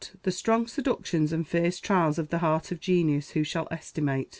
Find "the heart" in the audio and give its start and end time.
2.29-2.71